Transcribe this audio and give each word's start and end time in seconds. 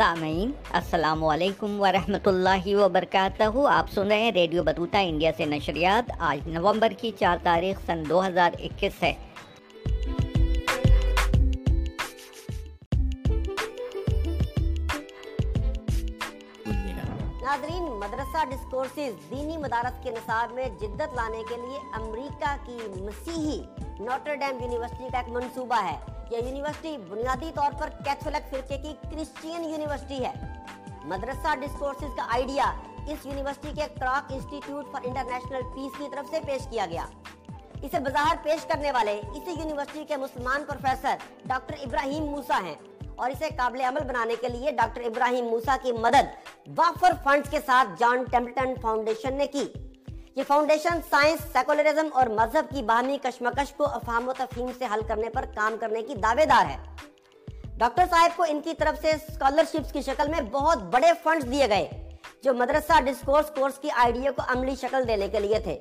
سامعین، 0.00 0.50
السلام 0.70 1.24
علیکم 1.24 1.80
ورحمۃ 1.80 2.26
اللہ 2.26 2.66
وبرکاتہ۔ 2.66 3.42
آپ 3.70 3.90
سن 3.90 4.06
رہے 4.06 4.18
ہیں 4.18 4.32
ریڈیو 4.32 4.62
بطوطہ 4.62 4.96
انڈیا 5.00 5.30
سے 5.36 5.44
نشریات۔ 5.44 6.12
آج 6.18 6.48
نومبر 6.48 6.92
کی 6.98 7.10
چار 7.18 7.36
تاریخ 7.42 7.80
سن 7.86 8.02
دو 8.08 8.26
ہزار 8.26 8.50
اکیس 8.58 9.02
ہے۔ 9.02 9.12
ناظرین، 17.42 17.82
مدرسہ 17.82 18.44
ڈسکورسز 18.50 19.30
دینی 19.30 19.56
مدارس 19.56 20.04
کے 20.04 20.10
نصاب 20.10 20.52
میں 20.52 20.68
جدت 20.80 21.14
لانے 21.14 21.42
کے 21.48 21.56
لیے 21.56 21.78
امریکہ 21.92 22.56
کی 22.66 23.02
مسیحی 23.02 23.60
نوٹر 24.00 24.34
ڈیم 24.34 24.60
یونیورسٹی 24.60 25.08
کا 25.12 25.18
ایک 25.18 25.28
منصوبہ 25.28 25.82
ہے۔ 25.84 26.19
یہ 26.30 26.36
یونیورسٹی 26.36 26.96
بنیادی 27.08 27.50
طور 27.54 27.72
پر 27.80 27.88
کیتھولک 28.04 28.50
فرقے 28.50 28.76
کی 28.78 28.92
کرسچین 29.02 29.64
یونیورسٹی 29.64 30.24
ہے۔ 30.24 30.32
مدرسہ 31.04 31.54
ڈسکورسز 31.60 32.14
کا 32.16 32.26
آئیڈیا 32.32 32.64
اس 33.08 33.26
یونیورسٹی 33.26 33.70
کے 33.76 33.86
Kroc 34.00 34.32
Institute 34.32 34.92
for 34.92 35.00
International 35.04 35.62
Peace 35.74 35.98
کی 35.98 36.04
طرف 36.12 36.30
سے 36.30 36.40
پیش 36.46 36.66
کیا 36.70 36.86
گیا۔ 36.90 37.06
اسے 37.82 37.98
بظاہر 37.98 38.36
پیش 38.42 38.66
کرنے 38.66 38.92
والے 38.92 39.20
اسی 39.34 39.50
یونیورسٹی 39.50 40.04
کے 40.08 40.16
مسلمان 40.16 40.64
پروفیسر 40.68 41.16
ڈاکٹر 41.44 41.74
ابراہیم 41.82 42.24
موسا 42.24 42.60
ہیں 42.64 42.74
اور 43.16 43.30
اسے 43.30 43.48
قابل 43.56 43.80
عمل 43.80 44.04
بنانے 44.08 44.34
کے 44.40 44.48
لیے 44.48 44.70
ڈاکٹر 44.70 45.00
ابراہیم 45.00 45.44
موسا 45.44 45.76
کی 45.82 45.92
مدد 45.92 46.68
وافر 46.76 47.12
فنڈز 47.24 47.50
کے 47.50 47.58
ساتھ 47.66 47.88
جان 47.98 48.24
ٹیمپلٹن 48.24 48.74
فاؤنڈیشن 48.82 49.34
نے 49.34 49.46
کی۔ 49.46 49.64
یہ 50.40 50.44
فاؤنڈیشن 50.48 51.00
سائنس 51.10 51.40
سیکولرزم 51.52 52.06
اور 52.12 52.26
مذہب 52.26 52.70
کی 52.74 52.82
باہمی 52.82 53.16
کشمکش 53.22 53.72
کو 53.76 53.86
افہام 53.86 54.28
و 54.28 54.32
تفہیم 54.32 54.66
سے 54.78 54.84
حل 54.92 55.00
کرنے 55.08 55.28
پر 55.30 55.44
کام 55.54 55.74
کرنے 55.80 56.02
کی 56.02 56.14
دعوے 56.14 56.44
دار 56.46 56.70
ہے۔ 56.70 56.76
ڈاکٹر 57.78 58.04
صاحب 58.10 58.36
کو 58.36 58.44
ان 58.48 58.60
کی 58.60 58.74
طرف 58.74 59.00
سے 59.02 59.10
اسکالرشپس 59.10 59.92
کی 59.92 60.02
شکل 60.02 60.28
میں 60.28 60.40
بہت 60.52 60.82
بڑے 60.94 61.10
فنڈز 61.22 61.50
دیے 61.50 61.68
گئے، 61.68 62.16
جو 62.42 62.54
مدرسہ 62.54 63.00
ڈسکورس 63.00 63.50
کورس 63.54 63.78
کی 63.78 63.90
آئیڈیا 63.96 64.30
کو 64.36 64.42
عملی 64.48 64.76
شکل 64.80 65.08
دینے 65.08 65.28
کے 65.28 65.40
لیے 65.40 65.60
تھے۔ 65.60 65.78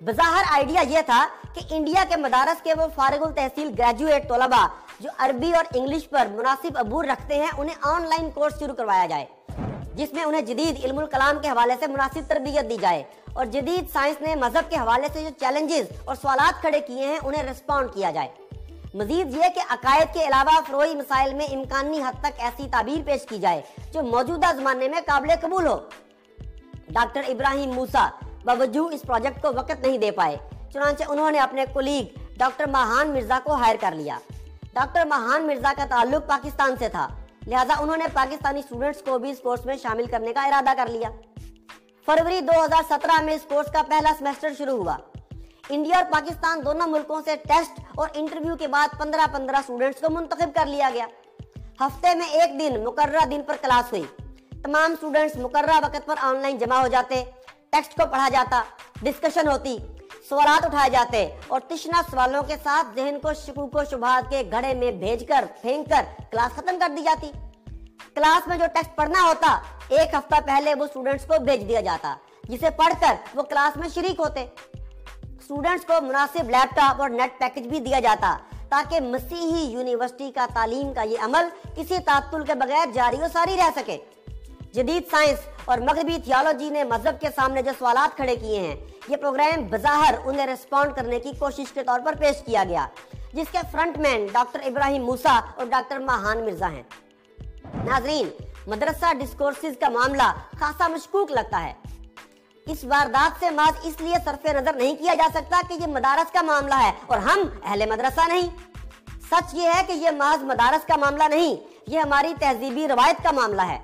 بظاہر 0.00 0.52
آئیڈیا 0.52 0.82
یہ 0.88 1.00
تھا 1.06 1.26
کہ 1.54 1.60
انڈیا 1.70 2.04
کے 2.08 2.16
مدارس 2.16 2.62
کے 2.62 2.74
وہ 2.74 2.86
فارغ 2.94 3.26
التحصیل 3.26 3.74
گریجویٹ 3.78 4.28
طلبہ 4.28 4.66
جو 5.00 5.10
عربی 5.18 5.54
اور 5.56 5.64
انگلش 5.74 6.08
پر 6.10 6.26
مناسب 6.32 6.78
عبور 6.78 7.04
رکھتے 7.04 7.34
ہیں، 7.34 7.50
انہیں 7.58 7.88
آن 7.94 8.08
لائن 8.08 8.30
کورس 8.30 8.58
شروع 8.58 8.74
کروایا 8.74 9.06
جائے۔ 9.06 9.26
جس 9.94 10.12
میں 10.12 10.24
انہیں 10.24 10.40
جدید 10.40 10.84
علم 10.84 10.98
الکلام 10.98 11.38
کے 11.42 11.48
حوالے 11.48 11.74
سے 11.80 11.86
مناسب 11.86 12.20
تربیت 12.28 12.70
دی 12.70 12.76
جائے 12.80 13.02
اور 13.32 13.46
جدید 13.46 13.92
سائنس 13.92 14.20
نے 14.20 14.34
مذہب 14.34 14.70
کے 14.70 14.76
حوالے 14.76 15.08
سے 15.12 15.22
جو 15.22 15.28
چیلنجز 15.40 15.86
اور 16.04 16.14
سوالات 16.14 16.60
کھڑے 16.60 16.80
کیے 16.80 17.06
ہیں، 17.06 17.18
انہیں 17.22 17.42
رسپونڈ 17.42 17.90
کیا 17.94 18.10
جائے۔ 18.10 18.28
مزید 18.94 19.36
یہ 19.36 19.48
کہ 19.54 19.60
عقائد 19.70 20.14
کے 20.14 20.20
علاوہ 20.26 20.60
فروئی 20.66 20.94
مسائل 20.94 21.34
میں 21.34 21.46
امکانی 21.46 22.02
حد 22.02 22.20
تک 22.20 22.40
ایسی 22.40 22.68
تعبیر 22.72 23.06
پیش 23.06 23.26
کی 23.26 23.38
جائے 23.38 23.62
جو 23.92 24.02
موجودہ 24.02 24.46
زمانے 24.56 24.88
میں 24.88 25.00
قابل 25.06 25.28
قبول 25.40 25.66
ہو۔ 25.66 25.78
ڈاکٹر 26.88 27.20
ابراہیم 27.28 27.70
موسا 27.70 28.08
باوجود 28.44 28.94
اس 28.94 29.02
پروجیکٹ 29.02 29.42
کو 29.42 29.48
وقت 29.48 29.86
نہیں 29.86 29.98
دے 29.98 30.10
پائے، 30.10 30.36
چنانچہ 30.72 31.04
انہوں 31.08 31.30
نے 31.30 31.38
اپنے 31.38 31.64
کولیگ 31.72 32.18
ڈاکٹر 32.36 32.66
ماہان 32.66 33.08
مرزا 33.08 33.38
کو 33.44 33.54
ہائر 33.54 33.76
کر 33.80 33.92
لیا۔ 33.94 34.18
ڈاکٹر 34.72 35.04
ماہان 35.04 35.46
مرزا 35.46 35.72
کا 35.76 35.84
تعلق 35.88 36.28
پاکستان 36.28 36.76
سے 36.78 36.88
تھا۔ 36.88 37.08
لہٰذا 37.46 37.74
انہوں 37.78 37.96
نے 37.96 38.04
پاکستانی 38.12 38.60
اسٹوڈنٹس 38.60 39.02
کو 39.02 39.18
بھی 39.18 39.30
اس 39.30 39.38
کورس 39.38 39.66
میں 39.66 39.76
شامل 39.82 40.06
کرنے 40.06 40.32
کا 40.32 40.44
ارادہ 40.44 40.70
کر 40.76 40.86
لیا۔ 40.86 41.08
فروری 42.06 42.40
دو 42.40 42.64
ہزار 42.64 42.82
سترہ 42.88 43.22
میں 43.22 43.34
اس 43.34 43.42
کورس 43.48 43.72
کا 43.72 43.82
پہلا 43.88 44.12
سمیسٹر 44.18 44.48
شروع 44.58 44.78
ہوا۔ 44.78 44.96
انڈیا 45.68 45.96
اور 45.96 46.04
پاکستان 46.12 46.64
دونوں 46.64 46.88
ملکوں 46.88 47.20
سے 47.24 47.36
ٹیسٹ 47.36 47.80
اور 47.94 48.08
انٹرویو 48.14 48.56
کے 48.56 48.68
بعد 48.68 48.88
پندرہ 48.98 49.26
پندرہ 49.32 49.56
اسٹوڈنٹس 49.56 50.00
کو 50.00 50.10
منتخب 50.10 50.54
کر 50.54 50.66
لیا 50.66 50.90
گیا۔ 50.94 51.06
ہفتے 51.80 52.14
میں 52.14 52.28
ایک 52.28 52.60
دن 52.60 52.84
مقررہ 52.84 53.26
دن 53.26 53.40
پر 53.46 53.56
کلاس 53.62 53.92
ہوئی۔ 53.92 54.04
تمام 54.62 54.92
اسٹوڈنٹس 54.92 55.36
مقررہ 55.36 55.80
وقت 55.82 56.06
پر 56.06 56.14
آن 56.20 56.36
لائن 56.36 56.58
جمع 56.58 56.80
ہو 56.80 56.86
جاتے 56.86 57.24
ٹیکسٹ 57.70 57.96
کو 57.96 58.02
پڑھا 58.10 58.28
جاتا 58.32 58.62
ڈسکشن 59.02 59.48
ہوتی۔ 59.48 59.78
سوالات 60.28 60.64
اٹھائے 60.64 60.90
جاتے 60.90 61.28
اور 61.48 61.60
تشنا 61.60 62.00
سوالوں 62.10 62.42
کے 62.42 62.56
ساتھ 62.62 62.94
ذہن 62.94 63.18
کو 63.22 63.32
شکوک 63.34 63.76
و 63.76 63.84
شبہات 63.90 64.30
کے 64.30 64.42
گھڑے 64.50 64.72
میں 64.74 64.90
بھیج 64.92 65.24
کر، 65.28 65.44
پھینک 65.62 65.88
کر 65.90 66.04
کلاس 66.30 66.56
ختم 66.56 66.78
کر 66.80 66.92
دی 66.96 67.02
جاتی۔ 67.02 67.30
کلاس 68.14 68.46
میں 68.48 68.56
جو 68.58 68.64
ٹیکسٹ 68.74 68.94
پڑھنا 68.96 69.22
ہوتا، 69.22 69.58
ایک 69.88 70.14
ہفتہ 70.14 70.40
پہلے 70.46 70.74
وہ 70.74 70.84
اسٹوڈنٹس 70.84 71.26
کو 71.26 71.38
بھیج 71.44 71.68
دیا 71.68 71.80
جاتا، 71.80 72.14
جسے 72.44 72.70
پڑھ 72.70 72.94
کر 73.00 73.14
وہ 73.34 73.42
کلاس 73.42 73.76
میں 73.76 73.88
شریک 73.94 74.20
ہوتے۔ 74.20 74.46
اسٹوڈنٹس 74.72 75.84
کو 75.84 76.00
مناسب 76.02 76.50
لیپ 76.50 76.74
ٹاپ 76.76 77.00
اور 77.02 77.10
نیٹ 77.10 77.38
پیکج 77.38 77.66
بھی 77.68 77.80
دیا 77.80 78.00
جاتا، 78.00 78.36
تاکہ 78.68 79.00
مسیحی 79.00 79.64
یونیورسٹی 79.64 80.30
کا 80.32 80.46
تعلیم 80.54 80.92
کا 80.94 81.02
یہ 81.02 81.18
عمل 81.22 81.48
کسی 81.76 81.98
تعطل 82.04 82.44
کے 82.44 82.54
بغیر 82.54 82.92
جاری 82.92 83.20
و 83.20 83.26
ساری 83.32 83.56
رہ 83.56 83.70
سکے۔ 83.76 83.98
جدید 84.72 85.10
سائنس 85.10 85.38
اور 85.64 85.78
مغربی 85.78 86.16
تھیالوجی 86.24 86.70
نے 86.70 86.84
مذہب 86.84 87.20
کے 87.20 87.28
سامنے 87.36 87.62
جو 87.62 87.70
سوالات 87.78 88.16
کھڑے 88.16 88.36
کیے 88.36 88.60
ہیں، 88.60 88.76
یہ 89.08 89.16
پروگرام 89.16 89.66
بظاہر 89.70 90.14
انہیں 90.24 90.46
ریسپونڈ 90.46 90.96
کرنے 90.96 91.20
کی 91.20 91.32
کوشش 91.38 91.72
کے 91.72 91.84
طور 91.84 92.00
پر 92.04 92.14
پیش 92.14 92.44
کیا 92.44 92.64
گیا، 92.68 92.86
جس 93.32 93.46
کے 93.52 93.58
فرنٹ 93.72 93.98
مین 93.98 94.26
ڈاکٹر 94.32 94.60
ابراہیم 94.64 95.04
موسا 95.04 95.40
اور 95.56 95.66
ڈاکٹر 95.66 95.98
ماہان 95.98 96.44
مرزا 96.44 96.70
ہیں۔ 96.70 96.82
ناظرین، 97.74 98.28
مدرسہ 98.66 99.12
ڈسکورسز 99.12 99.78
کا 99.80 99.88
معاملہ 99.88 100.32
خاصا 100.60 100.88
مشکوک 100.88 101.30
لگتا 101.30 101.62
ہے۔ 101.62 101.72
اس 102.66 102.84
واردات 102.84 103.40
سے 103.40 103.50
محض 103.50 103.78
اس 103.82 104.00
لیے 104.00 104.14
صرف 104.24 104.46
نظر 104.46 104.72
نہیں 104.72 104.94
کیا 104.94 105.14
جا 105.14 105.26
سکتا 105.34 105.60
کہ 105.68 105.74
یہ 105.74 105.86
مدارس 105.86 106.32
کا 106.32 106.42
معاملہ 106.42 106.74
ہے 106.74 106.92
اور 107.06 107.18
ہم 107.18 107.38
اہل 107.64 107.82
مدرسہ 107.90 108.28
نہیں۔ 108.28 108.48
سچ 109.30 109.54
یہ 109.54 109.68
ہے 109.74 109.82
کہ 109.86 109.92
یہ 109.92 110.10
محض 110.10 110.42
مدارس 110.42 110.86
کا 110.86 110.96
معاملہ 110.96 111.24
نہیں، 111.28 111.56
یہ 111.86 111.98
ہماری 111.98 112.34
تہذیبی 112.38 112.88
روایت 112.88 113.22
کا 113.22 113.30
معاملہ 113.30 113.62
ہے۔ 113.62 113.78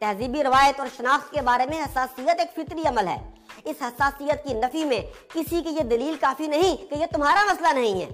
تہذیبی 0.00 0.44
روایت 0.44 0.80
اور 0.80 0.88
شناخت 0.96 1.30
کے 1.32 1.40
بارے 1.40 1.66
میں 1.66 1.82
حساسیت 1.82 2.40
ایک 2.40 2.54
فطری 2.54 2.82
عمل 2.88 3.08
ہے۔ 3.08 3.30
اس 3.64 3.76
حساسیت 3.80 4.44
کی 4.44 4.54
نفی 4.54 4.84
میں 4.84 5.00
کسی 5.34 5.62
کی 5.62 5.68
یہ 5.68 5.82
دلیل 5.82 6.16
کافی 6.20 6.46
نہیں 6.46 6.76
کہ 6.76 6.94
یہ 6.94 7.06
تمہارا 7.06 7.44
مسئلہ 7.52 7.80
نہیں 7.80 8.00
ہے۔ 8.00 8.08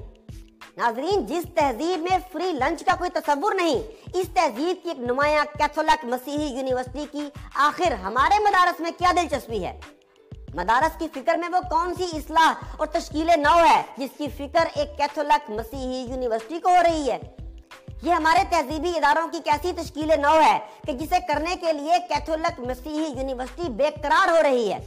ناظرین، 0.76 1.26
جس 1.26 1.44
تہذیب 1.54 2.00
میں 2.00 2.18
فری 2.32 2.52
لنچ 2.52 2.84
کا 2.84 2.94
کوئی 2.98 3.10
تصور 3.10 3.54
نہیں، 3.54 3.78
اس 4.14 4.26
تہذیب 4.34 4.82
کی 4.82 4.88
ایک 4.88 4.98
نمایاں 4.98 5.44
کیتھولک 5.58 6.04
مسیحی 6.04 6.46
یونیورسٹی 6.56 7.06
کی 7.12 7.28
آخر 7.54 7.92
ہمارے 7.92 8.38
مدارس 8.38 8.80
میں 8.80 8.90
کیا 8.98 9.12
دلچسپی 9.16 9.64
ہے؟ 9.64 9.80
مدارس 10.54 10.98
کی 10.98 11.08
فکر 11.14 11.36
میں 11.36 11.48
وہ 11.48 11.60
کون 11.70 11.94
سی 11.94 12.04
اصلاح 12.12 12.52
اور 12.76 12.86
تشکیل 12.86 13.30
نو 13.36 13.56
ہے 13.58 13.82
جس 13.96 14.10
کی 14.18 14.26
فکر 14.36 14.66
ایک 14.74 14.96
کیتھولک 14.96 15.50
مسیحی 15.50 16.06
یونیورسٹی 16.08 16.58
کو 16.60 16.68
ہو 16.68 16.82
رہی 16.82 17.10
ہے؟ 17.10 17.18
یہ 18.04 18.12
ہمارے 18.12 18.42
تہذیبی 18.50 18.90
اداروں 18.96 19.26
کی 19.28 19.38
کیسی 19.44 19.72
تشکیل 19.76 20.10
نو 20.20 20.32
ہے 20.40 20.58
کہ 20.86 20.92
جسے 20.92 21.16
کرنے 21.28 21.54
کے 21.60 21.72
لیے 21.72 21.98
کیتھولک 22.08 22.58
مسیحی 22.60 23.04
یونیورسٹی 23.16 23.68
بے 23.68 23.90
قرار 24.02 24.30
ہو 24.30 24.42
رہی 24.42 24.72
ہے۔ 24.72 24.78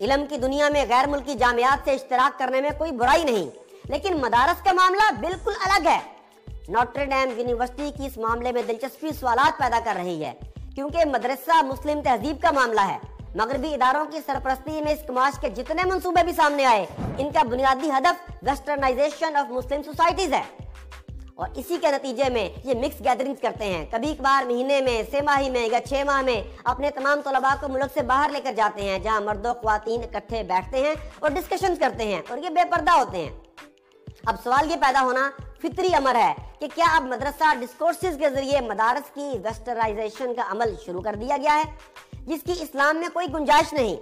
علم 0.00 0.24
کی 0.28 0.36
دنیا 0.36 0.68
میں 0.68 0.84
غیر 0.88 1.06
ملکی 1.06 1.34
جامعات 1.34 1.84
سے 1.84 1.92
اشتراک 1.92 2.38
کرنے 2.38 2.60
میں 2.60 2.70
کوئی 2.78 2.92
برائی 2.92 3.24
نہیں، 3.24 3.50
لیکن 3.90 4.16
مدارس 4.20 4.62
کا 4.64 4.72
معاملہ 4.72 5.10
بالکل 5.20 5.52
الگ 5.60 5.88
ہے۔ 5.88 5.98
نوٹر 6.68 7.04
ڈیم 7.04 7.38
یونیورسٹی 7.38 7.90
کی 7.96 8.06
اس 8.06 8.16
معاملے 8.16 8.52
میں 8.52 8.62
دلچسپی 8.62 9.12
سوالات 9.20 9.58
پیدا 9.58 9.80
کر 9.84 9.96
رہی 9.96 10.24
ہے، 10.24 10.32
کیونکہ 10.74 11.04
مدرسہ 11.04 11.62
مسلم 11.62 12.00
تہذیب 12.02 12.42
کا 12.42 12.50
معاملہ 12.50 12.88
ہے۔ 12.88 12.98
مغربی 13.34 13.74
اداروں 13.74 14.04
کی 14.04 14.18
سرپرستی 14.26 14.80
میں 14.82 14.92
اس 14.92 15.06
کماش 15.06 15.40
کے 15.40 15.50
جتنے 15.50 15.84
منصوبے 15.84 16.24
بھی 16.24 16.32
سامنے 16.32 16.64
آئے، 16.64 16.84
ان 17.18 17.30
کا 17.30 17.42
بنیادی 17.42 17.90
ہدف 17.90 18.30
ویسٹرنائزیشن 18.42 19.36
آف 19.36 19.50
مسلم 19.50 19.82
سوسائٹیز 19.82 20.32
ہے۔ 20.32 20.42
اور 21.34 21.48
اسی 21.54 21.76
کے 21.80 21.90
نتیجے 21.90 22.30
میں 22.30 22.48
یہ 22.64 22.74
مکس 22.74 23.00
گیدرنگ 23.04 23.34
کرتے 23.42 23.64
ہیں۔ 23.64 23.86
کبھی 23.90 24.14
کبھار 24.18 24.44
مہینے 24.46 24.80
میں 24.80 25.02
سے 25.10 25.20
ماہی 25.20 25.50
میں 25.50 25.66
یا 25.72 25.80
چھ 25.80 26.02
ماہ 26.06 26.22
میں 26.22 26.42
اپنے 26.64 26.90
تمام 26.90 27.20
طلباء 27.24 27.54
کو 27.60 27.68
ملک 27.68 27.94
سے 27.94 28.02
باہر 28.02 28.30
لے 28.30 28.40
کر 28.40 28.52
جاتے 28.52 28.82
ہیں، 28.82 28.98
جہاں 28.98 29.20
مرد 29.20 29.46
و 29.46 29.52
خواتین 29.54 30.02
اکٹھے 30.02 30.42
بیٹھتے 30.42 30.78
ہیں 30.78 30.94
اور 31.18 31.30
ڈسکشن 31.30 31.76
کرتے 31.76 32.04
ہیں 32.04 32.22
اور 32.28 32.38
یہ 32.38 32.48
بے 32.48 32.64
پردہ 32.70 32.90
ہوتے 32.90 33.18
ہیں۔ 33.18 33.40
اب 34.26 34.34
سوال 34.44 34.70
یہ 34.70 34.76
پیدا 34.76 35.00
ہونا 35.02 35.30
فطری 35.62 35.94
امر 35.94 36.14
ہے 36.14 36.34
کہ 36.58 36.68
کیا 36.74 36.96
اب 36.96 37.02
مدرسہ 37.02 37.54
ڈسکورسز 37.60 38.18
کے 38.18 38.30
ذریعے 38.30 38.60
مدارس 38.60 39.14
کی 39.14 39.38
ویسٹرائزیشن 39.44 40.34
کا 40.34 40.42
عمل 40.50 40.74
شروع 40.86 41.00
کر 41.00 41.14
دیا 41.14 41.36
گیا 41.36 41.62
ہے؟ 41.64 41.70
جس 42.26 42.42
کی 42.42 42.52
اسلام 42.62 42.96
میں 42.96 43.08
کوئی 43.12 43.26
گنجائش 43.34 43.72
نہیں۔ 43.72 43.96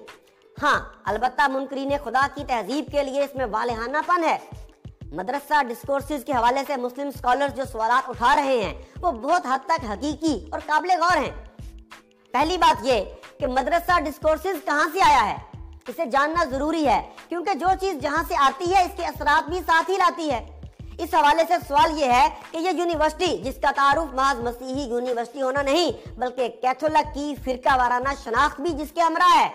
ہاں 0.62 0.80
البتہ 1.04 1.48
منکرین 1.48 1.92
خدا 2.04 2.26
کی 2.34 2.44
تہذیب 2.48 2.84
کے 2.92 3.02
لیے 3.02 3.24
اس 3.24 3.34
میں 3.34 3.46
والہانہ 3.50 3.98
پن 4.06 4.24
ہے۔ 4.24 4.38
مدرسہ 5.12 5.62
ڈسکورسز 5.62 6.24
کے 6.24 6.32
حوالے 6.32 6.60
سے 6.66 6.76
مسلم 6.76 7.10
سکولرز 7.10 7.56
جو 7.56 7.62
سوالات 7.72 8.08
اٹھا 8.08 8.36
رہے 8.36 8.58
ہیں، 8.58 8.74
وہ 9.00 9.12
بہت 9.12 9.46
حد 9.46 9.58
تک 9.66 9.84
حقیقی 9.90 10.46
اور 10.50 10.60
قابل 10.66 10.90
غور 10.90 11.16
ہیں۔ 11.16 11.30
پہلی 12.32 12.56
بات 12.56 12.80
یہ 12.82 13.04
کہ 13.38 13.46
مدرسہ 13.46 14.00
ڈسکورسز 14.00 14.64
کہاں 14.64 14.88
سے 14.92 15.00
آیا 15.02 15.30
ہے؟ 15.30 15.36
اسے 15.88 16.06
جاننا 16.06 16.44
ضروری 16.44 16.88
ہے، 16.88 17.02
کیونکہ 17.28 17.54
جو 17.54 17.66
چیز 17.80 17.96
جہاں 18.02 18.22
سے 18.28 18.34
آتی 18.38 18.74
ہے، 18.74 18.82
اس 18.82 18.90
کے 18.96 19.06
اثرات 19.06 19.48
بھی 19.48 19.60
ساتھ 19.66 19.90
ہی 19.90 19.96
لاتی 19.96 20.30
ہے۔ 20.30 20.60
اس 20.98 21.14
حوالے 21.14 21.42
سے 21.48 21.54
سوال 21.68 21.98
یہ 22.00 22.12
ہے 22.12 22.28
کہ 22.50 22.56
یہ 22.56 22.70
یونیورسٹی، 22.70 23.36
جس 23.36 23.54
کا 23.62 23.70
تعارف 23.76 24.14
محض 24.14 24.40
مسیحی 24.40 24.82
یونیورسٹی 24.82 25.42
ہونا 25.42 25.62
نہیں، 25.62 26.18
بلکہ 26.18 26.48
کیتھولک 26.48 27.14
کی 27.14 27.34
فرقہ 27.44 27.76
وارانہ 27.76 28.08
شناخت 28.24 28.60
بھی 28.60 28.70
جس 28.70 28.92
کے 28.94 29.00
ہمراہ 29.00 29.38
ہے۔ 29.38 29.48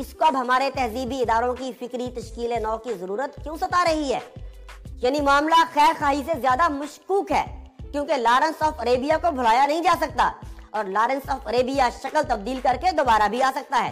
اس 0.00 0.06
کو 0.18 0.24
اب 0.24 0.40
ہمارے 0.40 0.70
تہذیبی 0.74 1.20
اداروں 1.20 1.54
کی 1.54 1.72
فکری 1.80 2.10
تشکیل 2.16 2.62
نو 2.62 2.78
کی 2.78 2.94
ضرورت 2.94 3.42
کیوں 3.42 3.56
ستا 3.56 3.84
رہی 3.84 4.14
ہے؟ 4.14 4.18
یعنی 5.02 5.20
معاملہ 5.20 5.62
خیر 5.74 5.92
خواہی 5.98 6.22
سے 6.26 6.32
زیادہ 6.40 6.68
مشکوک 6.68 7.32
ہے، 7.32 7.44
کیونکہ 7.92 8.12
لارنس 8.12 8.62
آف 8.62 8.80
عربیہ 8.80 9.14
کو 9.22 9.30
بھلایا 9.30 9.66
نہیں 9.66 9.82
جا 9.82 9.94
سکتا 10.00 10.32
اور 10.70 10.84
لارنس 10.84 11.28
آف 11.28 11.46
عربیہ 11.46 11.82
شکل 12.02 12.20
تبدیل 12.28 12.60
کر 12.62 12.76
کے 12.80 12.90
دوبارہ 12.90 13.28
بھی 13.28 13.42
آ 13.42 13.50
سکتا 13.54 13.84
ہے۔ 13.84 13.90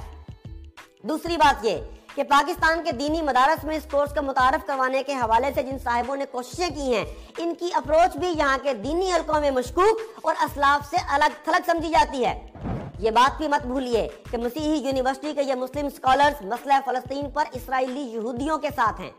دوسری 1.02 1.37
بات 1.37 1.64
یہ 1.64 1.76
کہ 2.14 2.22
پاکستان 2.22 2.82
کے 2.84 2.93
دینی 2.93 3.22
مدارس 3.22 3.64
میں 3.64 3.76
اس 3.76 3.87
کورس 3.90 4.14
کا 4.14 4.20
متعارف 4.20 4.66
کروانے 4.66 5.02
کے 5.02 5.12
حوالے 5.12 5.50
سے 5.54 5.62
جن 5.62 5.78
صاحبوں 5.78 6.16
نے 6.16 6.25
کوششیں 6.31 6.69
کی 6.69 6.94
ہیں، 6.94 7.04
ان 7.38 7.54
کی 7.54 7.69
اپروچ 7.72 8.16
بھی 8.16 8.28
یہاں 8.28 8.58
کے 8.62 8.75
دینی 8.75 9.12
حلقوں 9.12 9.40
میں 9.40 9.50
مشکوک 9.50 10.00
اور 10.22 10.34
اسلاف 10.40 10.90
سے 10.90 10.96
الگ 11.08 11.44
تھلگ 11.44 11.70
سمجھی 11.70 11.88
جاتی 11.88 12.25
ہے۔ 12.25 12.46
یہ 12.99 13.10
بات 13.10 13.38
بھی 13.38 13.49
مت 13.49 13.66
بھولیے 13.66 14.08
کہ 14.31 14.38
مسیحی 14.38 14.76
یونیورسٹی 14.78 15.32
کے 15.34 15.43
یہ 15.43 15.54
مسلم 15.54 15.88
سکولرز 15.88 16.44
مسئلہ 16.44 16.75
فلسطین 16.84 17.31
پر 17.31 17.44
اسرائیلی 17.52 18.00
یہودیوں 18.00 18.58
کے 18.58 18.69
ساتھ 18.76 19.00
ہیں۔ 19.00 19.10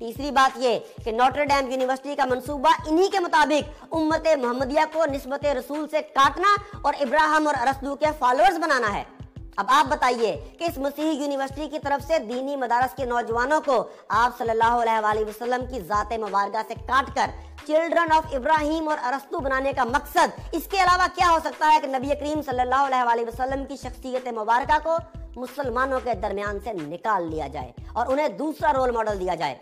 تیسری 0.00 0.30
بات 0.30 0.56
یہ 0.56 0.78
کہ 1.04 1.12
نوٹر 1.12 1.44
ڈیم 1.44 1.70
یونیورسٹی 1.70 2.14
کا 2.16 2.24
منصوبہ 2.24 2.70
انہی 2.86 3.08
کے 3.12 3.18
مطابق 3.20 3.94
امت 3.94 4.26
محمدیہ 4.42 4.84
کو 4.92 5.04
نسبت 5.12 5.44
رسول 5.56 5.86
سے 5.90 6.00
کاٹنا 6.14 6.54
اور 6.82 6.94
ابراہم 7.00 7.46
اور 7.46 7.54
ارسدو 7.60 7.94
کے 7.96 8.06
فالورز 8.18 8.58
بنانا 8.58 8.92
ہے۔ 8.94 9.02
اب 9.56 9.66
آپ 9.68 9.90
بتائیے 9.90 10.30
کہ 10.58 10.64
اس 10.64 10.78
مسیحی 10.78 11.16
یونیورسٹی 11.16 11.68
کی 11.68 11.78
طرف 11.78 12.06
سے 12.06 12.18
دینی 12.28 12.56
مدارس 12.56 12.94
کے 12.96 13.04
نوجوانوں 13.04 13.60
کو 13.66 13.76
آپ 14.08 14.38
صلی 14.38 14.50
اللہ 14.50 14.80
علیہ 14.82 15.00
وآلہ 15.04 15.28
وسلم 15.28 15.66
کی 15.70 15.80
ذات 15.88 16.12
مبارکہ 16.20 16.62
سے 16.68 16.74
کاٹ 16.86 17.14
کر 17.14 17.30
چلڈرن 17.66 18.12
آف 18.16 18.34
ابراہیم 18.34 18.88
اور 18.88 18.98
ارستو 19.06 19.40
بنانے 19.40 19.72
کا 19.76 19.84
مقصد 19.84 20.38
اس 20.52 20.66
کے 20.70 20.82
علاوہ 20.82 21.06
کیا 21.16 21.30
ہو 21.30 21.38
سکتا 21.44 21.72
ہے 21.74 21.80
کہ 21.82 21.96
نبی 21.96 22.14
کریم 22.20 22.42
صلی 22.42 22.60
اللہ 22.60 22.86
علیہ 22.86 23.04
وآلہ 23.06 23.28
وسلم 23.28 23.64
کی 23.64 23.76
شخصیت 23.82 24.28
مبارکہ 24.34 24.78
کو 24.84 24.96
مسلمانوں 25.36 26.00
کے 26.04 26.14
درمیان 26.22 26.58
سے 26.64 26.72
نکال 26.74 27.30
لیا 27.30 27.46
جائے 27.52 27.72
اور 27.92 28.06
انہیں 28.06 28.28
دوسرا 28.38 28.72
رول 28.72 28.90
ماڈل 28.90 29.20
دیا 29.20 29.34
جائے؟ 29.34 29.54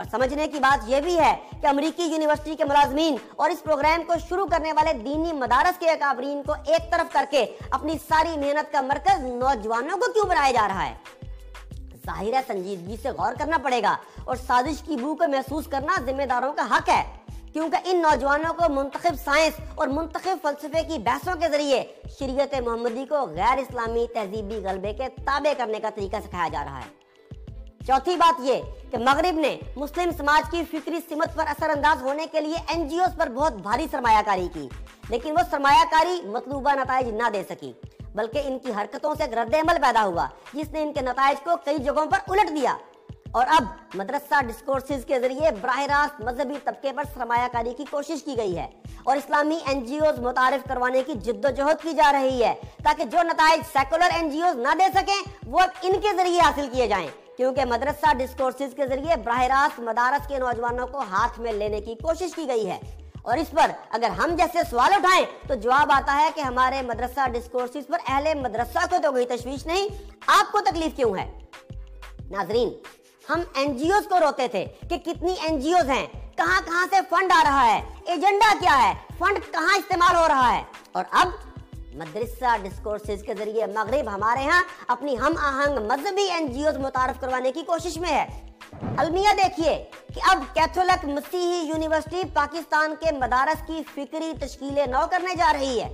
اور 0.00 0.08
سمجھنے 0.10 0.46
کی 0.48 0.58
بات 0.58 0.88
یہ 0.88 1.00
بھی 1.00 1.18
ہے 1.18 1.34
کہ 1.62 1.66
امریکی 1.66 2.02
یونیورسٹی 2.02 2.54
کے 2.56 2.64
ملازمین 2.64 3.16
اور 3.36 3.50
اس 3.50 3.62
پروگرام 3.62 4.02
کو 4.06 4.14
شروع 4.28 4.46
کرنے 4.46 4.72
والے 4.72 4.92
دینی 4.92 5.32
مدارس 5.32 5.78
کے 5.78 5.88
اکابرین 5.90 6.42
کو 6.42 6.52
ایک 6.52 6.90
طرف 6.92 7.12
کر 7.12 7.24
کے 7.30 7.44
اپنی 7.70 7.96
ساری 8.08 8.36
محنت 8.36 8.72
کا 8.72 8.80
مرکز 8.80 9.24
نوجوانوں 9.24 9.98
کو 9.98 10.12
کیوں 10.12 10.24
بنایا 10.26 10.52
جا 10.52 10.66
رہا 10.68 10.86
ہے؟ 10.86 10.94
ظاہر 12.06 12.34
ہے 12.34 12.40
سنجیدگی 12.46 12.96
سے 13.02 13.10
غور 13.10 13.34
کرنا 13.38 13.58
پڑے 13.58 13.82
گا 13.82 13.94
اور 14.24 14.36
سازش 14.36 14.80
کی 14.82 14.96
بو 14.96 15.14
کو 15.14 15.28
محسوس 15.28 15.66
کرنا 15.66 16.00
ذمہ 16.06 16.26
داروں 16.26 16.52
کا 16.52 16.64
حق 16.70 16.88
ہے، 16.88 17.02
کیونکہ 17.52 17.90
ان 17.90 18.00
نوجوانوں 18.02 18.52
کو 18.54 18.72
منتخب 18.72 19.18
سائنس 19.24 19.60
اور 19.74 19.88
منتخب 19.88 20.42
فلسفے 20.42 20.82
کی 20.88 20.98
بحثوں 20.98 21.34
کے 21.40 21.48
ذریعے 21.48 21.82
شریعت 22.18 22.54
محمدی 22.60 23.04
کو 23.08 23.26
غیر 23.26 23.58
اسلامی 23.58 24.06
تہذیبی 24.14 24.64
غلبے 24.64 24.92
کے 24.92 25.08
تابع 25.24 25.52
کرنے 25.58 25.80
کا 25.80 25.90
طریقہ 25.94 26.16
سکھایا 26.24 26.48
جا 26.48 26.64
رہا 26.64 26.78
ہے۔ 26.78 26.99
چوتھی 27.90 28.14
بات 28.16 28.40
یہ 28.40 28.60
کہ 28.90 28.98
مغرب 28.98 29.38
نے 29.38 29.56
مسلم 29.76 30.10
سماج 30.16 30.50
کی 30.50 30.62
فکری 30.70 30.98
سمت 31.08 31.34
پر 31.36 31.46
اثر 31.46 31.70
انداز 31.70 32.02
ہونے 32.02 32.26
کے 32.32 32.40
لیے 32.40 32.56
این 32.68 32.86
جی 32.88 32.98
اوز 33.00 33.16
پر 33.18 33.28
بہت 33.28 33.52
بھاری 33.62 33.86
سرمایہ 33.90 34.20
کاری 34.26 34.46
کی، 34.52 34.68
لیکن 35.08 35.32
وہ 35.32 35.42
سرمایہ 35.50 35.84
کاری 35.90 36.20
مطلوبہ 36.26 36.74
نتائج 36.74 37.08
نہ 37.12 37.30
دے 37.32 37.42
سکی، 37.48 37.72
بلکہ 38.14 38.42
ان 38.44 38.58
کی 38.58 38.72
حرکتوں 38.72 39.14
سے 39.18 39.26
رد 39.26 39.54
عمل 39.54 39.80
پیدا 39.82 40.04
ہوا، 40.04 40.26
جس 40.54 40.70
نے 40.72 40.82
ان 40.82 40.92
کے 40.92 41.00
نتائج 41.00 41.42
کو 41.44 41.56
کئی 41.64 41.78
جگہوں 41.78 42.06
پر 42.10 42.18
الٹ 42.28 42.54
دیا۔ 42.56 42.76
اور 43.32 43.46
اب 43.48 43.64
مدرسہ 43.94 44.40
ڈسکورسز 44.46 45.04
کے 45.06 45.18
ذریعے 45.20 45.50
براہ 45.60 45.80
راست 45.86 46.20
مذہبی 46.24 46.54
طبقے 46.64 46.92
پر 46.96 47.04
سرمایہ 47.14 47.48
کاری 47.52 47.74
کی 47.76 47.84
کوشش 47.90 48.22
کی 48.24 48.36
گئی 48.36 48.56
ہے 48.58 48.66
اور 49.04 49.16
اسلامی 49.16 49.58
این 49.66 49.84
جی 49.86 49.98
اوز 49.98 50.18
متعارف 50.18 50.68
کروانے 50.68 51.02
کی 51.06 51.14
جد 51.24 51.44
و 51.44 51.50
جہد 51.56 51.82
کی 51.82 51.92
جا 51.92 52.10
رہی 52.12 52.42
ہے 52.44 52.54
تاکہ 52.84 53.04
جو 53.04 53.22
نتائج 53.22 53.60
سیکولر 53.72 54.14
این 54.14 54.30
جی 54.30 54.42
اوز 54.42 54.58
نہ 54.58 54.74
دے 54.78 54.88
سکیں، 54.94 55.20
وہ 55.46 55.60
ان 55.82 56.00
کے 56.00 56.16
ذریعے 56.16 56.40
حاصل 56.40 56.68
کیے 56.72 56.86
جائیں۔ 56.86 57.08
کیونکہ 57.40 57.64
مدرسہ 57.64 58.14
ڈسکورسز 58.14 58.74
کے 58.76 58.86
ذریعے 58.86 59.16
براہ 59.16 59.42
راست 59.42 59.80
مدارس 59.80 60.28
کے 60.28 60.38
نوجوانوں 60.38 60.86
کو 60.86 60.98
ہاتھ 60.98 61.40
میں 61.40 61.52
لینے 61.52 61.80
کی 61.80 61.94
کوشش 61.94 62.34
کی 62.36 62.46
گئی 62.48 62.70
ہے۔ 62.70 62.78
اور 63.22 63.36
اس 63.36 63.50
پر 63.50 63.70
اگر 63.90 64.10
ہم 64.10 64.34
جیسے 64.36 64.58
سوال 64.70 64.94
اٹھائیں 64.94 65.48
تو 65.48 65.54
جواب 65.54 65.92
آتا 65.92 66.16
ہے 66.16 66.30
کہ 66.34 66.40
ہمارے 66.40 66.82
مدرسہ 66.82 67.28
ڈسکورسز 67.28 67.86
پر 67.88 67.98
اہل 68.06 68.40
مدرسہ 68.40 68.86
کو 68.90 68.96
تو 69.02 69.10
کوئی 69.10 69.26
تشویش 69.26 69.66
نہیں، 69.66 69.88
آپ 70.26 70.52
کو 70.52 70.60
تکلیف 70.60 70.96
کیوں 70.96 71.16
ہے؟ 71.16 71.38
ناظرین، 72.30 72.68
ہم 73.28 73.40
این 73.54 73.76
جی 73.76 73.92
اوز 73.92 74.08
کو 74.08 74.20
روتے 74.20 74.48
تھے 74.48 74.66
کہ 74.90 74.98
کتنی 74.98 75.34
این 75.42 75.60
جی 75.60 75.74
اوز 75.74 75.90
ہیں، 75.90 76.06
کہاں 76.36 76.60
کہاں 76.64 76.86
سے 76.90 76.96
فنڈ 77.10 77.32
آ 77.32 77.42
رہا 77.44 77.66
ہے 77.66 77.80
ایجنڈا 78.06 78.52
کیا 78.60 78.82
ہے 78.82 78.94
فنڈ 79.18 79.52
کہاں 79.52 79.78
استعمال 79.78 80.16
ہو 80.16 80.28
رہا 80.28 80.56
ہے۔ 80.56 80.62
اور 80.92 81.04
اب 81.10 81.28
مدرسہ 81.94 82.56
ڈسکورسز 82.62 83.22
کے 83.22 83.34
ذریعے 83.38 83.66
مغرب 83.66 84.14
ہمارے 84.14 84.44
ہاں 84.44 84.62
اپنی 84.86 85.18
ہم 85.18 85.32
آہنگ 85.42 85.86
مذہبی 85.86 86.22
این 86.22 86.46
جی 86.46 86.66
اوز 86.66 86.76
متعارف 86.76 87.20
کروانے 87.20 87.52
کی 87.52 87.62
کوشش 87.66 87.96
میں 87.96 88.10
ہے۔ 88.10 88.26
المیہ 88.96 89.34
دیکھیے 89.36 89.84
کہ 90.14 90.20
اب 90.30 90.42
کیتھولک 90.54 91.04
مسیحی 91.04 91.68
یونیورسٹی 91.68 92.22
پاکستان 92.34 92.94
کے 93.00 93.12
مدارس 93.12 93.66
کی 93.66 93.82
فکری 93.94 94.32
تشکیلیں 94.40 94.86
نو 94.86 95.06
کرنے 95.10 95.34
جا 95.34 95.52
رہی 95.52 95.80
ہے۔ 95.80 95.88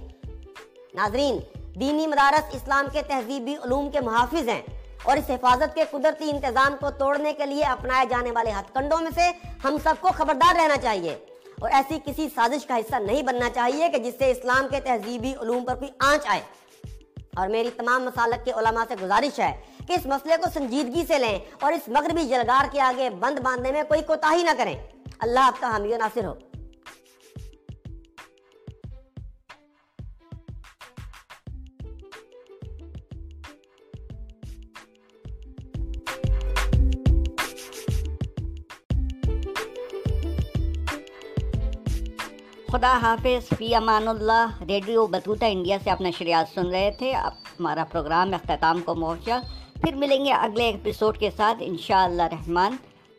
ناظرین، 0.94 1.38
دینی 1.80 2.06
مدارس 2.06 2.54
اسلام 2.54 2.86
کے 2.92 3.02
تہذیبی 3.02 3.56
علوم 3.56 3.90
کے 3.90 4.00
محافظ 4.00 4.48
ہیں 4.48 4.62
اور 5.02 5.16
اس 5.16 5.30
حفاظت 5.30 5.74
کے 5.74 5.84
قدرتی 5.90 6.30
انتظام 6.30 6.76
کو 6.80 6.90
توڑنے 6.90 7.32
کے 7.32 7.46
لیے 7.46 7.64
اپنائے 7.64 8.06
جانے 8.10 8.30
والے 8.30 8.50
ہتھ 8.50 8.74
کنڈوں 8.74 8.98
میں 8.98 9.10
سے 9.14 9.30
ہم 9.64 9.76
سب 9.82 9.94
کو 10.00 10.08
خبردار 10.16 10.54
رہنا 10.54 10.76
چاہیے۔ 10.76 11.16
اور 11.60 11.70
ایسی 11.72 11.98
کسی 12.04 12.28
سازش 12.34 12.66
کا 12.66 12.76
حصہ 12.76 12.96
نہیں 12.96 13.22
بننا 13.22 13.50
چاہیے 13.54 13.88
کہ 13.88 13.98
جس 13.98 14.14
سے 14.18 14.30
اسلام 14.30 14.66
کے 14.70 14.80
تہذیبی 14.80 15.34
علوم 15.40 15.64
پر 15.64 15.74
کوئی 15.74 15.90
آنچ 15.98 16.22
آئے۔ 16.26 16.40
اور 17.36 17.48
میری 17.48 17.70
تمام 17.76 18.04
مسالک 18.04 18.44
کے 18.44 18.52
علماء 18.52 18.84
سے 18.88 18.94
گزارش 19.02 19.40
ہے 19.40 19.60
کہ 19.88 19.92
اس 19.92 20.06
مسئلے 20.06 20.36
کو 20.36 20.50
سنجیدگی 20.54 21.04
سے 21.08 21.18
لیں 21.18 21.38
اور 21.60 21.72
اس 21.72 21.88
مغربی 21.88 22.28
جلگار 22.28 22.64
کے 22.72 22.80
آگے 22.80 23.10
بند 23.10 23.38
باندھنے 23.38 23.72
میں 23.72 23.82
کوئی 23.82 24.02
کوتاہی 24.02 24.42
نہ 24.42 24.50
کریں۔ 24.58 24.74
اللہ 25.18 25.40
آپ 25.40 25.60
کا 25.60 25.70
حامی 25.70 25.94
و 25.94 25.96
ناصر 25.96 26.24
ہو۔ 26.24 26.34
خدا 42.72 42.98
حافظ، 43.02 43.56
فی 43.56 43.74
Aman 43.74 44.08
Ullah, 44.08 44.46
radio 44.68 45.06
Battuta 45.06 45.44
India 45.48 45.78
سے 45.84 45.90
اپنا 45.90 46.10
شریعت 46.18 46.54
سن 46.54 46.66
رہے 46.66 46.90
تھے۔ 46.98 47.12
اب 47.12 47.32
ہمارا 47.60 47.84
پروگرام 47.92 48.34
اختتام 48.34 48.80
کو 48.84 48.94
پہنچا۔ 48.94 49.40
پھر 49.74 49.94
ملیں 49.94 50.24
گے 50.24 50.32
اگلے 50.32 50.64
ایپیسوڈ 50.64 51.18
کے 51.18 51.30
ساتھ، 51.36 51.58
انشاءاللہ 51.60 52.22
رحمان۔ 52.22 52.76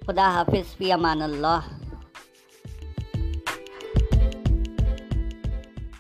خدا 0.07 0.31
حافظ، 0.33 0.77
فی 0.77 0.91
امان 0.91 1.21
اللہ۔ 1.21 1.59